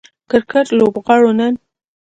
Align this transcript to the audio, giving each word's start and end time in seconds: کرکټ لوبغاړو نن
کرکټ 0.29 0.67
لوبغاړو 0.77 1.31
نن 1.39 1.53